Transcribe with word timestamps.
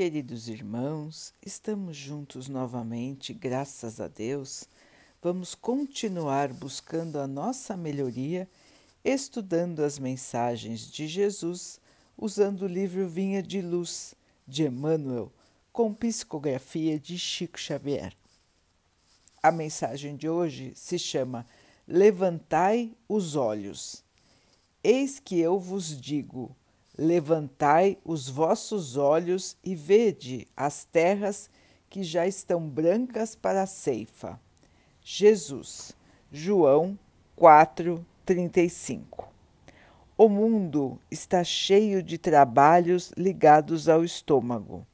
Queridos 0.00 0.48
irmãos, 0.48 1.34
estamos 1.44 1.94
juntos 1.94 2.48
novamente, 2.48 3.34
graças 3.34 4.00
a 4.00 4.08
Deus. 4.08 4.64
Vamos 5.22 5.54
continuar 5.54 6.54
buscando 6.54 7.18
a 7.18 7.26
nossa 7.26 7.76
melhoria, 7.76 8.48
estudando 9.04 9.80
as 9.80 9.98
mensagens 9.98 10.90
de 10.90 11.06
Jesus, 11.06 11.78
usando 12.16 12.62
o 12.62 12.66
livro 12.66 13.06
Vinha 13.06 13.42
de 13.42 13.60
Luz, 13.60 14.14
de 14.48 14.64
Emmanuel, 14.64 15.30
com 15.70 15.92
psicografia 15.92 16.98
de 16.98 17.18
Chico 17.18 17.60
Xavier. 17.60 18.16
A 19.42 19.52
mensagem 19.52 20.16
de 20.16 20.30
hoje 20.30 20.72
se 20.76 20.98
chama 20.98 21.46
Levantai 21.86 22.96
os 23.06 23.36
olhos. 23.36 24.02
Eis 24.82 25.20
que 25.20 25.38
eu 25.38 25.58
vos 25.58 25.94
digo 26.00 26.56
Levantai 27.02 27.96
os 28.04 28.28
vossos 28.28 28.98
olhos 28.98 29.56
e 29.64 29.74
vede 29.74 30.46
as 30.54 30.84
terras 30.84 31.48
que 31.88 32.02
já 32.02 32.26
estão 32.26 32.68
brancas 32.68 33.34
para 33.34 33.62
a 33.62 33.66
ceifa. 33.66 34.38
Jesus, 35.02 35.96
João 36.30 36.98
4:35. 37.34 39.26
O 40.14 40.28
mundo 40.28 41.00
está 41.10 41.42
cheio 41.42 42.02
de 42.02 42.18
trabalhos 42.18 43.14
ligados 43.16 43.88
ao 43.88 44.04
estômago. 44.04 44.86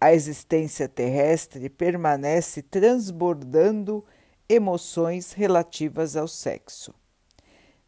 A 0.00 0.14
existência 0.14 0.88
terrestre 0.88 1.68
permanece 1.68 2.62
transbordando 2.62 4.04
emoções 4.48 5.32
relativas 5.32 6.16
ao 6.16 6.28
sexo. 6.28 6.94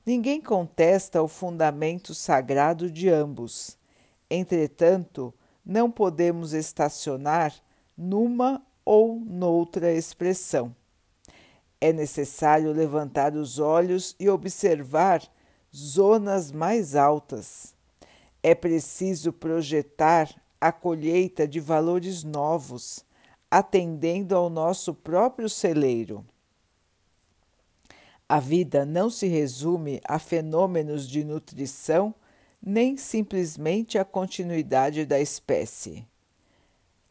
Ninguém 0.08 0.40
contesta 0.40 1.22
o 1.22 1.28
fundamento 1.28 2.14
sagrado 2.14 2.90
de 2.90 3.10
ambos. 3.10 3.76
Entretanto, 4.30 5.34
não 5.62 5.90
podemos 5.90 6.54
estacionar 6.54 7.54
numa 7.94 8.62
ou 8.86 9.20
noutra 9.20 9.92
expressão. 9.92 10.74
É 11.78 11.92
necessário 11.92 12.72
levantar 12.72 13.34
os 13.36 13.58
olhos 13.58 14.16
e 14.18 14.30
observar 14.30 15.22
zonas 15.76 16.50
mais 16.50 16.96
altas. 16.96 17.74
É 18.42 18.54
preciso 18.54 19.30
projetar 19.30 20.34
a 20.58 20.72
colheita 20.72 21.46
de 21.46 21.60
valores 21.60 22.24
novos, 22.24 23.04
atendendo 23.50 24.34
ao 24.34 24.48
nosso 24.48 24.94
próprio 24.94 25.50
celeiro. 25.50 26.24
A 28.28 28.40
vida 28.40 28.84
não 28.84 29.08
se 29.08 29.26
resume 29.26 30.02
a 30.04 30.18
fenômenos 30.18 31.08
de 31.08 31.24
nutrição 31.24 32.14
nem 32.60 32.96
simplesmente 32.96 33.96
a 33.96 34.04
continuidade 34.04 35.06
da 35.06 35.18
espécie. 35.18 36.06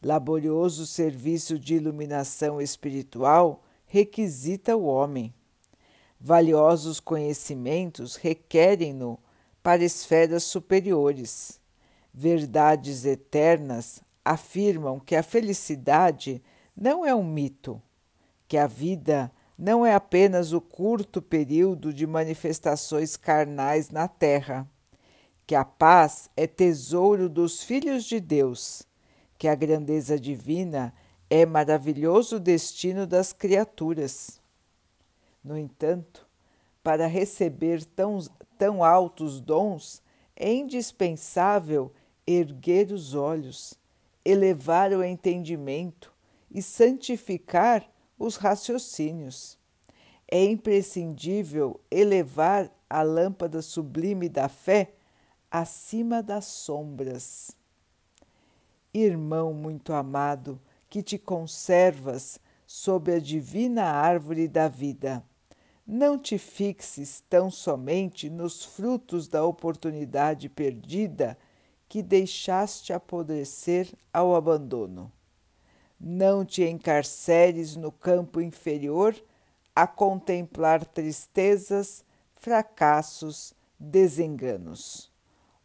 Laborioso 0.00 0.86
serviço 0.86 1.58
de 1.58 1.74
iluminação 1.74 2.60
espiritual 2.60 3.64
requisita 3.84 4.76
o 4.76 4.84
homem. 4.84 5.34
Valiosos 6.20 7.00
conhecimentos 7.00 8.14
requerem-no 8.14 9.18
para 9.60 9.82
esferas 9.82 10.44
superiores. 10.44 11.60
Verdades 12.14 13.04
eternas 13.04 14.00
afirmam 14.24 15.00
que 15.00 15.16
a 15.16 15.22
felicidade 15.24 16.40
não 16.76 17.04
é 17.04 17.12
um 17.12 17.24
mito, 17.24 17.82
que 18.46 18.56
a 18.56 18.68
vida 18.68 19.32
não 19.58 19.84
é 19.84 19.92
apenas 19.92 20.52
o 20.52 20.60
curto 20.60 21.20
período 21.20 21.92
de 21.92 22.06
manifestações 22.06 23.16
carnais 23.16 23.90
na 23.90 24.06
terra, 24.06 24.64
que 25.44 25.54
a 25.54 25.64
paz 25.64 26.30
é 26.36 26.46
tesouro 26.46 27.28
dos 27.28 27.64
filhos 27.64 28.04
de 28.04 28.20
Deus, 28.20 28.86
que 29.36 29.48
a 29.48 29.56
grandeza 29.56 30.18
divina 30.18 30.94
é 31.28 31.44
maravilhoso 31.44 32.38
destino 32.38 33.04
das 33.04 33.32
criaturas. 33.32 34.40
No 35.42 35.58
entanto, 35.58 36.24
para 36.82 37.08
receber 37.08 37.84
tão, 37.84 38.18
tão 38.56 38.84
altos 38.84 39.40
dons, 39.40 40.00
é 40.36 40.52
indispensável 40.52 41.92
erguer 42.24 42.92
os 42.92 43.14
olhos, 43.14 43.74
elevar 44.24 44.92
o 44.92 45.02
entendimento 45.02 46.12
e 46.50 46.62
santificar 46.62 47.84
os 48.18 48.36
raciocínios. 48.36 49.57
É 50.30 50.44
imprescindível 50.44 51.80
elevar 51.90 52.70
a 52.88 53.02
lâmpada 53.02 53.62
sublime 53.62 54.28
da 54.28 54.48
fé 54.48 54.92
acima 55.50 56.22
das 56.22 56.44
sombras. 56.44 57.56
Irmão 58.92 59.54
muito 59.54 59.92
amado, 59.92 60.60
que 60.90 61.02
te 61.02 61.18
conservas 61.18 62.38
sob 62.66 63.12
a 63.12 63.18
divina 63.18 63.84
árvore 63.84 64.46
da 64.46 64.68
vida, 64.68 65.24
não 65.90 66.18
te 66.18 66.36
fixes 66.36 67.24
tão 67.30 67.50
somente 67.50 68.28
nos 68.28 68.62
frutos 68.62 69.26
da 69.26 69.42
oportunidade 69.42 70.46
perdida 70.46 71.38
que 71.88 72.02
deixaste 72.02 72.92
apodrecer 72.92 73.90
ao 74.12 74.34
abandono. 74.34 75.10
Não 75.98 76.44
te 76.44 76.62
encarceres 76.62 77.74
no 77.74 77.90
campo 77.90 78.38
inferior 78.38 79.16
a 79.78 79.86
contemplar 79.86 80.84
tristezas, 80.84 82.04
fracassos, 82.34 83.54
desenganos. 83.78 85.08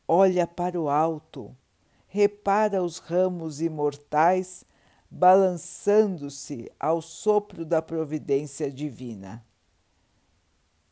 Olha 0.07 0.45
para 0.45 0.79
o 0.79 0.87
alto, 0.87 1.57
repara 2.05 2.83
os 2.83 2.99
ramos 2.99 3.59
imortais 3.59 4.63
balançando-se 5.09 6.71
ao 6.79 7.01
sopro 7.01 7.65
da 7.65 7.81
providência 7.81 8.69
divina. 8.69 9.43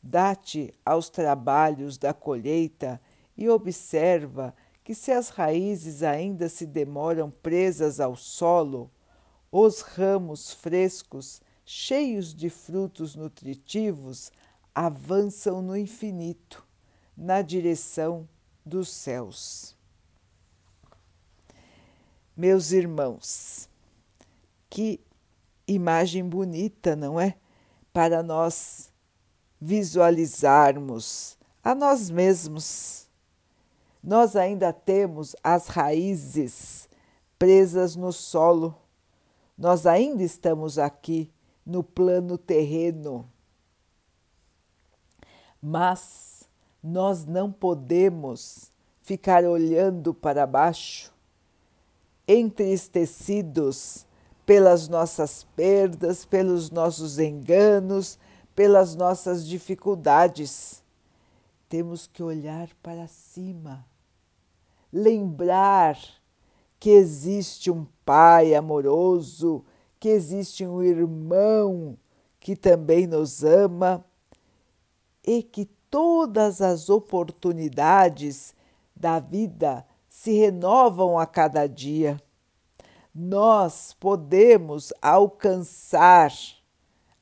Dá-te 0.02 0.74
aos 0.84 1.08
trabalhos 1.08 1.96
da 1.96 2.12
colheita 2.12 3.00
e 3.36 3.48
observa 3.48 4.52
que, 4.82 4.96
se 4.96 5.12
as 5.12 5.28
raízes 5.28 6.02
ainda 6.02 6.48
se 6.48 6.66
demoram 6.66 7.30
presas 7.30 8.00
ao 8.00 8.16
solo, 8.16 8.90
os 9.52 9.80
ramos 9.80 10.52
frescos, 10.52 11.40
cheios 11.64 12.34
de 12.34 12.50
frutos 12.50 13.14
nutritivos, 13.14 14.30
avançam 14.74 15.62
no 15.62 15.76
infinito, 15.76 16.66
na 17.16 17.42
direção 17.42 18.28
dos 18.64 18.88
céus. 18.88 19.76
Meus 22.36 22.72
irmãos, 22.72 23.68
que 24.68 25.00
imagem 25.66 26.28
bonita, 26.28 26.96
não 26.96 27.20
é? 27.20 27.36
Para 27.92 28.22
nós 28.22 28.90
visualizarmos 29.60 31.38
a 31.62 31.74
nós 31.74 32.10
mesmos. 32.10 33.06
Nós 34.02 34.34
ainda 34.34 34.72
temos 34.72 35.36
as 35.44 35.68
raízes 35.68 36.88
presas 37.38 37.94
no 37.94 38.12
solo 38.12 38.82
nós 39.56 39.86
ainda 39.86 40.22
estamos 40.22 40.78
aqui 40.78 41.30
no 41.64 41.82
plano 41.82 42.36
terreno, 42.36 43.30
mas 45.60 46.48
nós 46.82 47.24
não 47.24 47.52
podemos 47.52 48.72
ficar 49.02 49.44
olhando 49.44 50.12
para 50.12 50.46
baixo, 50.46 51.12
entristecidos 52.26 54.06
pelas 54.44 54.88
nossas 54.88 55.44
perdas, 55.54 56.24
pelos 56.24 56.70
nossos 56.70 57.18
enganos, 57.18 58.18
pelas 58.54 58.94
nossas 58.94 59.46
dificuldades. 59.46 60.82
Temos 61.68 62.06
que 62.06 62.22
olhar 62.22 62.68
para 62.82 63.06
cima, 63.06 63.86
lembrar 64.92 65.98
que 66.78 66.90
existe 66.90 67.70
um 67.70 67.86
Pai 68.04 68.54
amoroso, 68.54 69.64
que 70.02 70.08
existe 70.08 70.66
um 70.66 70.82
irmão 70.82 71.96
que 72.40 72.56
também 72.56 73.06
nos 73.06 73.44
ama 73.44 74.04
e 75.24 75.44
que 75.44 75.64
todas 75.88 76.60
as 76.60 76.90
oportunidades 76.90 78.52
da 78.96 79.20
vida 79.20 79.86
se 80.08 80.32
renovam 80.32 81.16
a 81.16 81.24
cada 81.24 81.68
dia. 81.68 82.20
Nós 83.14 83.94
podemos 84.00 84.92
alcançar 85.00 86.32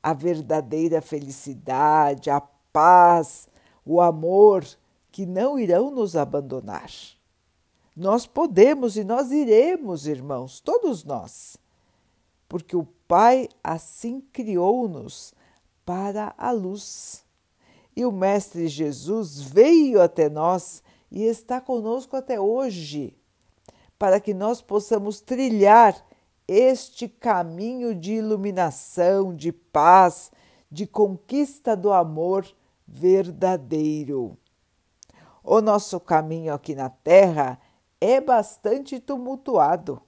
a 0.01 0.11
verdadeira 0.11 1.03
felicidade, 1.03 2.31
a 2.31 2.41
paz, 2.73 3.47
o 3.85 4.01
amor 4.01 4.65
que 5.11 5.27
não 5.27 5.59
irão 5.59 5.91
nos 5.91 6.15
abandonar. 6.15 6.89
Nós 7.95 8.25
podemos 8.25 8.97
e 8.97 9.03
nós 9.03 9.29
iremos, 9.29 10.07
irmãos, 10.07 10.59
todos 10.59 11.03
nós, 11.03 11.61
porque 12.51 12.75
o 12.75 12.83
Pai 13.07 13.47
assim 13.63 14.19
criou-nos 14.19 15.33
para 15.85 16.35
a 16.37 16.51
luz. 16.51 17.23
E 17.95 18.03
o 18.03 18.11
Mestre 18.11 18.67
Jesus 18.67 19.39
veio 19.39 20.01
até 20.01 20.27
nós 20.29 20.83
e 21.09 21.23
está 21.23 21.61
conosco 21.61 22.17
até 22.17 22.41
hoje, 22.41 23.15
para 23.97 24.19
que 24.19 24.33
nós 24.33 24.61
possamos 24.61 25.21
trilhar 25.21 25.95
este 26.45 27.07
caminho 27.07 27.95
de 27.95 28.15
iluminação, 28.15 29.33
de 29.33 29.53
paz, 29.53 30.29
de 30.69 30.85
conquista 30.85 31.73
do 31.73 31.93
amor 31.93 32.45
verdadeiro. 32.85 34.37
O 35.41 35.61
nosso 35.61 36.01
caminho 36.01 36.53
aqui 36.53 36.75
na 36.75 36.89
Terra 36.89 37.57
é 38.01 38.19
bastante 38.19 38.99
tumultuado. 38.99 40.01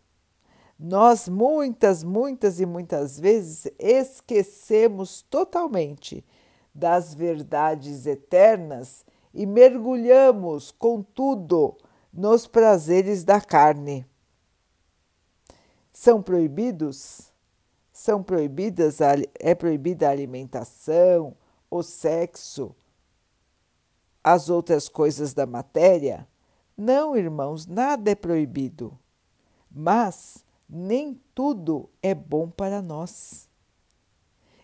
Nós 0.77 1.29
muitas, 1.29 2.03
muitas 2.03 2.59
e 2.59 2.65
muitas 2.65 3.19
vezes 3.19 3.71
esquecemos 3.77 5.21
totalmente 5.21 6.25
das 6.73 7.13
verdades 7.13 8.05
eternas 8.05 9.05
e 9.33 9.45
mergulhamos, 9.45 10.71
contudo, 10.71 11.77
nos 12.11 12.45
prazeres 12.47 13.23
da 13.23 13.39
carne. 13.39 14.05
São 15.91 16.21
proibidos? 16.21 17.31
São 17.91 18.23
proibidas, 18.23 18.97
é 19.39 19.53
proibida 19.53 20.07
a 20.07 20.11
alimentação, 20.11 21.35
o 21.69 21.83
sexo, 21.83 22.75
as 24.23 24.49
outras 24.49 24.89
coisas 24.89 25.33
da 25.33 25.45
matéria? 25.45 26.27
Não, 26.75 27.15
irmãos, 27.15 27.67
nada 27.67 28.09
é 28.09 28.15
proibido. 28.15 28.97
Mas 29.69 30.42
nem 30.69 31.19
tudo 31.33 31.89
é 32.01 32.13
bom 32.13 32.49
para 32.49 32.81
nós. 32.81 33.47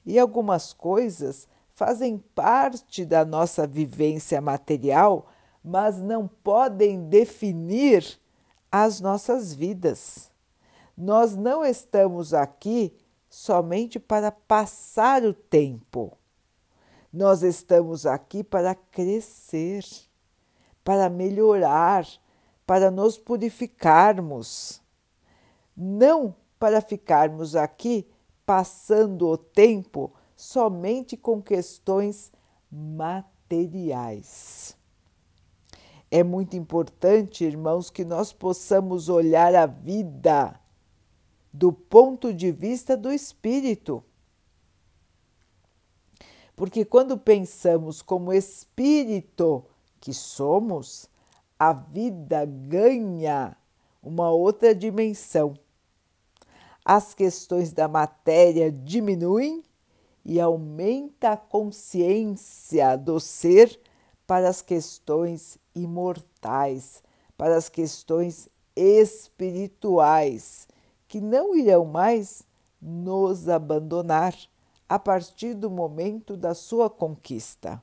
E 0.06 0.18
algumas 0.18 0.74
coisas 0.74 1.48
fazem 1.70 2.18
parte 2.18 3.06
da 3.06 3.24
nossa 3.24 3.66
vivência 3.66 4.42
material, 4.42 5.28
mas 5.64 5.98
não 5.98 6.28
podem 6.28 7.08
definir 7.08 8.20
as 8.72 9.00
nossas 9.00 9.54
vidas. 9.54 10.30
Nós 10.98 11.36
não 11.36 11.64
estamos 11.64 12.34
aqui 12.34 12.94
somente 13.30 14.00
para 14.00 14.32
passar 14.32 15.24
o 15.24 15.34
tempo. 15.34 16.18
Nós 17.12 17.42
estamos 17.42 18.06
aqui 18.06 18.44
para 18.44 18.76
crescer, 18.76 19.86
para 20.84 21.10
melhorar, 21.10 22.06
para 22.66 22.92
nos 22.92 23.18
purificarmos. 23.18 24.82
Não 25.82 26.36
para 26.60 26.82
ficarmos 26.82 27.56
aqui 27.56 28.06
passando 28.46 29.30
o 29.30 29.38
tempo 29.38 30.14
somente 30.36 31.16
com 31.16 31.42
questões 31.42 32.34
materiais. 32.70 34.76
É 36.12 36.22
muito 36.22 36.58
importante, 36.58 37.46
irmãos, 37.46 37.90
que 37.90 38.04
nós 38.04 38.34
possamos 38.34 39.08
olhar 39.08 39.56
a 39.56 39.66
vida 39.66 40.60
do 41.54 41.72
ponto 41.72 42.34
de 42.34 42.52
vista 42.52 42.98
do 42.98 43.10
espírito. 43.10 44.04
Porque 46.58 46.84
quando 46.84 47.18
pensamos 47.18 48.02
como 48.02 48.34
espírito 48.34 49.64
que 49.98 50.14
somos, 50.14 51.10
a 51.58 51.72
vida 51.72 52.46
ganha 52.46 53.56
uma 54.04 54.30
outra 54.30 54.76
dimensão. 54.76 55.58
As 56.92 57.14
questões 57.14 57.72
da 57.72 57.88
matéria 57.88 58.72
diminuem 58.72 59.64
e 60.26 60.40
aumenta 60.40 61.34
a 61.34 61.38
consciência 61.38 62.98
do 62.98 63.20
ser 63.20 63.80
para 64.26 64.50
as 64.50 64.64
questões 64.64 65.60
imortais, 65.76 67.04
para 67.38 67.56
as 67.56 67.70
questões 67.70 68.50
espirituais, 68.76 70.68
que 71.08 71.22
não 71.22 71.56
irão 71.56 71.86
mais 71.86 72.42
nos 72.82 73.48
abandonar 73.48 74.36
a 74.90 74.98
partir 74.98 75.54
do 75.54 75.70
momento 75.70 76.36
da 76.36 76.56
sua 76.56 76.90
conquista. 76.90 77.80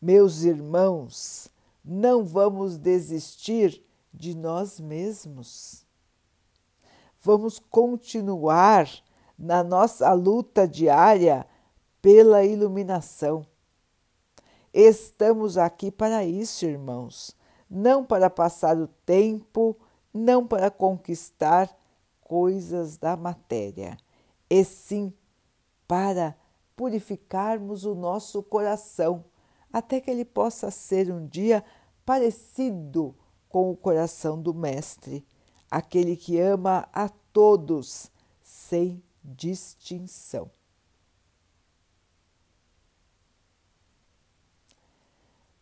Meus 0.00 0.44
irmãos, 0.44 1.48
não 1.84 2.24
vamos 2.24 2.78
desistir 2.78 3.84
de 4.14 4.36
nós 4.36 4.78
mesmos. 4.78 5.87
Vamos 7.28 7.58
continuar 7.58 8.88
na 9.38 9.62
nossa 9.62 10.10
luta 10.14 10.66
diária 10.66 11.46
pela 12.00 12.42
iluminação. 12.42 13.44
Estamos 14.72 15.58
aqui 15.58 15.90
para 15.90 16.24
isso, 16.24 16.64
irmãos, 16.64 17.36
não 17.68 18.02
para 18.02 18.30
passar 18.30 18.78
o 18.78 18.86
tempo, 19.04 19.76
não 20.10 20.46
para 20.46 20.70
conquistar 20.70 21.70
coisas 22.22 22.96
da 22.96 23.14
matéria, 23.14 23.98
e 24.48 24.64
sim 24.64 25.12
para 25.86 26.34
purificarmos 26.74 27.84
o 27.84 27.94
nosso 27.94 28.42
coração, 28.42 29.22
até 29.70 30.00
que 30.00 30.10
ele 30.10 30.24
possa 30.24 30.70
ser 30.70 31.12
um 31.12 31.26
dia 31.26 31.62
parecido 32.06 33.14
com 33.50 33.70
o 33.70 33.76
coração 33.76 34.40
do 34.40 34.54
Mestre, 34.54 35.26
aquele 35.70 36.16
que 36.16 36.38
ama 36.38 36.88
a 36.92 37.08
todos 37.08 38.10
sem 38.42 39.02
distinção. 39.22 40.50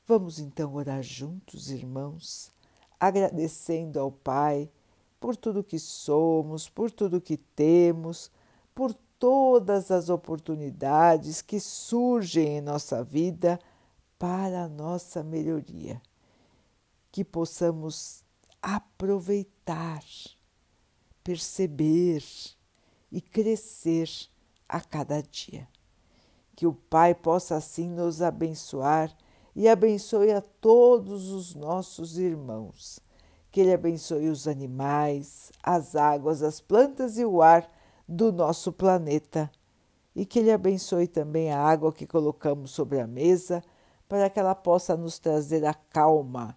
Vamos 0.06 0.38
então 0.38 0.73
orar 0.75 1.03
juntos, 1.03 1.69
irmãos, 1.69 2.53
agradecendo 2.99 3.99
ao 3.99 4.12
Pai 4.12 4.70
por 5.19 5.37
tudo 5.37 5.64
que 5.64 5.81
somos, 5.81 6.69
por 6.69 6.93
tudo 6.93 7.20
que 7.20 7.37
temos, 7.37 8.31
por 8.73 8.94
todas 9.19 9.91
as 9.91 10.08
oportunidades 10.08 11.43
que 11.43 11.58
surgem 11.58 12.58
em 12.58 12.61
nossa 12.61 13.03
vida 13.03 13.58
para 14.17 14.64
a 14.64 14.69
nossa 14.69 15.25
melhoria. 15.25 16.00
Que 17.11 17.25
possamos 17.25 18.25
aproveitar, 18.67 20.03
perceber 21.23 22.21
e 23.13 23.21
crescer 23.21 24.11
a 24.69 24.81
cada 24.81 25.23
dia. 25.23 25.69
Que 26.57 26.67
o 26.67 26.73
Pai 26.73 27.15
possa 27.15 27.55
assim 27.55 27.89
nos 27.89 28.21
abençoar 28.21 29.17
e 29.55 29.69
abençoe 29.69 30.33
a 30.33 30.41
todos 30.41 31.31
os 31.31 31.55
nossos 31.55 32.19
irmãos. 32.19 32.99
Que 33.53 33.61
Ele 33.61 33.73
abençoe 33.73 34.29
os 34.29 34.49
animais, 34.49 35.53
as 35.63 35.94
águas, 35.94 36.43
as 36.43 36.61
plantas 36.61 37.19
e 37.19 37.25
o 37.25 37.41
ar 37.41 37.70
do 38.08 38.32
nosso 38.32 38.73
planeta. 38.73 39.49
E 40.13 40.27
que 40.27 40.41
Ele 40.41 40.51
abençoe 40.51 41.06
também 41.06 41.53
a 41.53 41.61
água 41.61 41.93
que 41.93 42.05
colocamos 42.05 42.73
sobre 42.73 42.99
a 42.99 43.06
mesa, 43.06 43.63
para 44.08 44.29
que 44.29 44.41
ela 44.41 44.56
possa 44.56 44.96
nos 44.96 45.20
trazer 45.20 45.65
a 45.65 45.73
calma 45.73 46.56